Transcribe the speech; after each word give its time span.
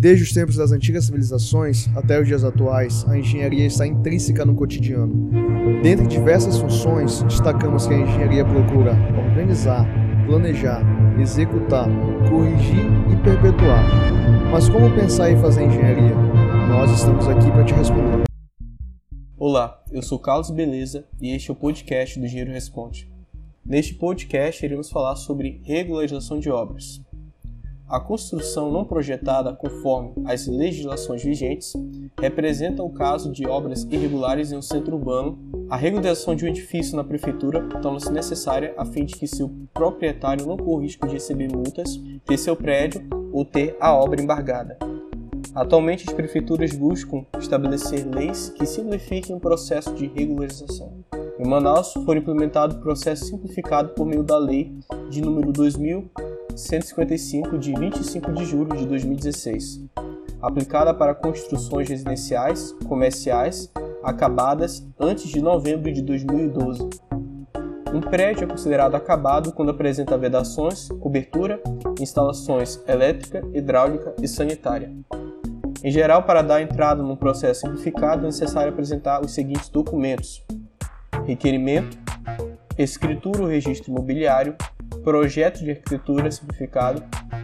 Desde 0.00 0.24
os 0.24 0.32
tempos 0.32 0.56
das 0.56 0.72
antigas 0.72 1.04
civilizações 1.04 1.86
até 1.94 2.18
os 2.18 2.26
dias 2.26 2.42
atuais, 2.42 3.06
a 3.06 3.18
engenharia 3.18 3.66
está 3.66 3.86
intrínseca 3.86 4.46
no 4.46 4.54
cotidiano. 4.54 5.30
Dentre 5.82 6.06
diversas 6.06 6.56
funções, 6.56 7.22
destacamos 7.24 7.86
que 7.86 7.92
a 7.92 7.98
engenharia 7.98 8.42
procura 8.42 8.92
organizar, 9.28 9.86
planejar, 10.24 10.82
executar, 11.20 11.86
corrigir 12.30 12.86
e 13.12 13.22
perpetuar. 13.22 13.84
Mas 14.50 14.70
como 14.70 14.90
pensar 14.94 15.32
em 15.32 15.36
fazer 15.36 15.64
engenharia? 15.64 16.14
Nós 16.66 16.90
estamos 16.92 17.28
aqui 17.28 17.50
para 17.50 17.66
te 17.66 17.74
responder. 17.74 18.24
Olá, 19.36 19.84
eu 19.92 20.00
sou 20.00 20.18
Carlos 20.18 20.50
Beleza 20.50 21.04
e 21.20 21.30
este 21.36 21.50
é 21.50 21.52
o 21.52 21.56
podcast 21.56 22.18
do 22.18 22.24
Engenheiro 22.24 22.52
Responde. 22.52 23.06
Neste 23.62 23.92
podcast 23.92 24.64
iremos 24.64 24.88
falar 24.88 25.16
sobre 25.16 25.60
regularização 25.62 26.40
de 26.40 26.48
obras. 26.48 27.02
A 27.90 27.98
construção 27.98 28.70
não 28.70 28.84
projetada 28.84 29.52
conforme 29.52 30.12
as 30.24 30.46
legislações 30.46 31.24
vigentes 31.24 31.72
representa 32.20 32.84
o 32.84 32.90
caso 32.90 33.32
de 33.32 33.44
obras 33.48 33.82
irregulares 33.90 34.52
em 34.52 34.56
um 34.56 34.62
centro 34.62 34.94
urbano. 34.94 35.36
A 35.68 35.76
regularização 35.76 36.36
de 36.36 36.44
um 36.44 36.48
edifício 36.48 36.94
na 36.96 37.02
prefeitura 37.02 37.68
torna-se 37.82 38.12
necessária 38.12 38.72
a 38.78 38.84
fim 38.84 39.04
de 39.04 39.16
que 39.16 39.26
seu 39.26 39.50
proprietário 39.74 40.46
não 40.46 40.56
corra 40.56 40.82
risco 40.82 41.04
de 41.08 41.14
receber 41.14 41.48
multas, 41.52 42.00
ter 42.24 42.38
seu 42.38 42.54
prédio 42.54 43.02
ou 43.32 43.44
ter 43.44 43.76
a 43.80 43.92
obra 43.92 44.22
embargada. 44.22 44.78
Atualmente, 45.52 46.04
as 46.08 46.14
prefeituras 46.14 46.72
buscam 46.72 47.26
estabelecer 47.40 48.06
leis 48.06 48.50
que 48.50 48.66
simplifiquem 48.66 49.34
o 49.34 49.40
processo 49.40 49.92
de 49.94 50.06
regularização. 50.06 50.92
Em 51.40 51.48
Manaus, 51.48 51.92
foi 52.04 52.18
implementado 52.18 52.76
o 52.76 52.80
processo 52.80 53.24
simplificado 53.24 53.88
por 53.94 54.06
meio 54.06 54.22
da 54.22 54.38
Lei 54.38 54.72
de 55.10 55.20
número 55.20 55.50
2000 55.50 56.08
155 56.60 57.58
de 57.58 57.72
25 57.72 58.32
de 58.32 58.44
julho 58.44 58.76
de 58.76 58.86
2016, 58.86 59.86
aplicada 60.42 60.92
para 60.92 61.14
construções 61.14 61.88
residenciais, 61.88 62.72
comerciais, 62.86 63.72
acabadas 64.02 64.86
antes 64.98 65.28
de 65.28 65.40
novembro 65.40 65.90
de 65.92 66.02
2012. 66.02 66.88
Um 67.92 68.00
prédio 68.00 68.44
é 68.44 68.46
considerado 68.46 68.94
acabado 68.94 69.52
quando 69.52 69.70
apresenta 69.70 70.16
vedações, 70.16 70.88
cobertura, 71.00 71.60
instalações 71.98 72.80
elétrica, 72.86 73.42
hidráulica 73.52 74.14
e 74.22 74.28
sanitária. 74.28 74.92
Em 75.82 75.90
geral, 75.90 76.22
para 76.24 76.42
dar 76.42 76.60
entrada 76.60 77.02
num 77.02 77.16
processo 77.16 77.62
simplificado, 77.62 78.22
é 78.22 78.26
necessário 78.26 78.70
apresentar 78.70 79.24
os 79.24 79.32
seguintes 79.32 79.70
documentos: 79.70 80.44
requerimento, 81.24 81.98
escritura 82.78 83.42
ou 83.42 83.48
registro 83.48 83.90
imobiliário, 83.90 84.54
projeto 85.02 85.60
de 85.60 85.70
arquitetura 85.70 86.30
simplificado, 86.30 87.02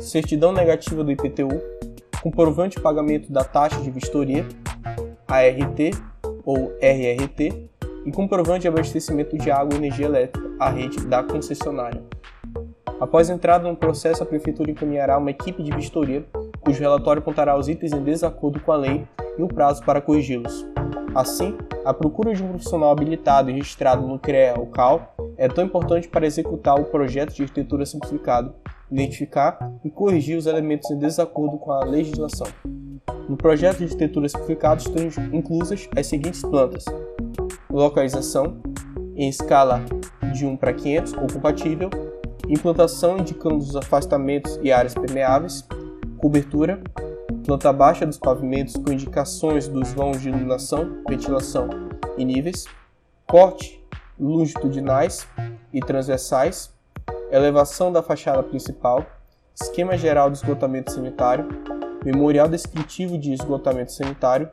certidão 0.00 0.52
negativa 0.52 1.02
do 1.02 1.10
IPTU, 1.10 1.60
comprovante 2.22 2.76
de 2.76 2.82
pagamento 2.82 3.32
da 3.32 3.44
taxa 3.44 3.80
de 3.80 3.90
vistoria, 3.90 4.46
ART 5.26 5.78
ou 6.44 6.72
RRT, 6.80 7.68
e 8.04 8.12
comprovante 8.12 8.62
de 8.62 8.68
abastecimento 8.68 9.36
de 9.36 9.50
água 9.50 9.74
e 9.74 9.76
energia 9.76 10.06
elétrica 10.06 10.48
à 10.58 10.70
rede 10.70 11.04
da 11.06 11.22
concessionária. 11.22 12.02
Após 13.00 13.30
entrada 13.30 13.68
no 13.68 13.76
processo, 13.76 14.22
a 14.22 14.26
Prefeitura 14.26 14.70
encaminhará 14.70 15.18
uma 15.18 15.30
equipe 15.30 15.62
de 15.62 15.70
vistoria, 15.70 16.24
cujo 16.60 16.80
relatório 16.80 17.20
apontará 17.20 17.56
os 17.56 17.68
itens 17.68 17.92
em 17.92 18.02
desacordo 18.02 18.60
com 18.60 18.72
a 18.72 18.76
lei 18.76 19.06
e 19.38 19.42
o 19.42 19.48
prazo 19.48 19.84
para 19.84 20.00
corrigi-los. 20.00 20.66
Assim, 21.14 21.56
a 21.88 21.94
procura 21.94 22.34
de 22.34 22.44
um 22.44 22.48
profissional 22.48 22.90
habilitado 22.90 23.48
e 23.48 23.54
registrado 23.54 24.06
no 24.06 24.18
CREA 24.18 24.56
ou 24.58 24.66
CAL 24.66 25.14
é 25.38 25.48
tão 25.48 25.64
importante 25.64 26.06
para 26.06 26.26
executar 26.26 26.78
o 26.78 26.84
projeto 26.84 27.32
de 27.32 27.40
arquitetura 27.40 27.86
simplificado, 27.86 28.54
identificar 28.92 29.58
e 29.82 29.88
corrigir 29.88 30.36
os 30.36 30.44
elementos 30.44 30.90
em 30.90 30.98
desacordo 30.98 31.56
com 31.56 31.72
a 31.72 31.82
legislação. 31.86 32.46
No 33.26 33.38
projeto 33.38 33.78
de 33.78 33.84
arquitetura 33.84 34.28
simplificado 34.28 34.82
estão 34.82 35.02
inclusas 35.32 35.88
as 35.96 36.06
seguintes 36.06 36.42
plantas: 36.42 36.84
localização 37.70 38.60
em 39.16 39.30
escala 39.30 39.82
de 40.34 40.44
1 40.44 40.58
para 40.58 40.74
500 40.74 41.14
ou 41.14 41.26
compatível, 41.32 41.88
implantação 42.50 43.16
indicando 43.16 43.56
os 43.56 43.74
afastamentos 43.74 44.60
e 44.62 44.70
áreas 44.70 44.92
permeáveis, 44.92 45.66
cobertura, 46.18 46.82
planta 47.46 47.72
baixa 47.72 48.04
dos 48.04 48.18
pavimentos 48.18 48.74
com 48.76 48.92
indicações 48.92 49.68
dos 49.68 49.90
vãos 49.94 50.20
de 50.20 50.28
iluminação, 50.28 50.98
ventilação 51.08 51.87
e 52.16 52.24
níveis, 52.24 52.66
corte 53.26 53.82
longitudinais 54.18 55.26
e 55.72 55.80
transversais, 55.80 56.72
elevação 57.30 57.92
da 57.92 58.02
fachada 58.02 58.42
principal, 58.42 59.04
esquema 59.60 59.96
geral 59.96 60.30
de 60.30 60.38
esgotamento 60.38 60.92
sanitário, 60.92 61.48
memorial 62.04 62.48
descritivo 62.48 63.18
de 63.18 63.32
esgotamento 63.32 63.92
sanitário. 63.92 64.48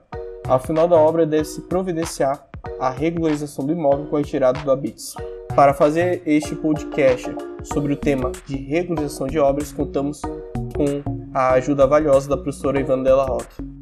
Ao 0.47 0.59
final 0.59 0.87
da 0.87 0.95
obra 0.95 1.25
deve-se 1.25 1.61
providenciar 1.61 2.47
a 2.79 2.89
regularização 2.89 3.65
do 3.65 3.71
imóvel 3.71 4.05
com 4.07 4.15
a 4.15 4.19
retirada 4.19 4.59
do 4.59 4.71
habites. 4.71 5.15
Para 5.55 5.73
fazer 5.73 6.21
este 6.25 6.55
podcast 6.55 7.33
sobre 7.63 7.93
o 7.93 7.97
tema 7.97 8.31
de 8.45 8.57
regularização 8.57 9.27
de 9.27 9.39
obras, 9.39 9.71
contamos 9.71 10.21
com 10.21 11.01
a 11.33 11.53
ajuda 11.53 11.87
valiosa 11.87 12.29
da 12.29 12.37
professora 12.37 12.79
Ivandela 12.79 13.25
Roque. 13.25 13.74